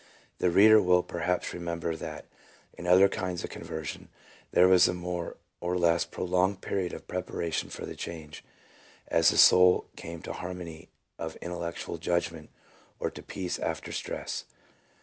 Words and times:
The 0.39 0.49
reader 0.49 0.81
will 0.81 1.03
perhaps 1.03 1.53
remember 1.53 1.95
that 1.95 2.25
in 2.73 2.87
other 2.87 3.07
kinds 3.07 3.43
of 3.43 3.51
conversion 3.51 4.09
there 4.49 4.67
was 4.67 4.87
a 4.87 4.95
more 4.95 5.37
or 5.59 5.77
less 5.77 6.05
prolonged 6.05 6.61
period 6.61 6.91
of 6.91 7.07
preparation 7.07 7.69
for 7.69 7.85
the 7.85 7.95
change, 7.95 8.43
as 9.09 9.29
the 9.29 9.37
soul 9.37 9.85
came 9.95 10.23
to 10.23 10.33
harmony 10.33 10.89
of 11.19 11.35
intellectual 11.35 11.99
judgment, 11.99 12.49
or 12.99 13.11
to 13.11 13.21
peace 13.21 13.59
after 13.59 13.91
stress. 13.91 14.45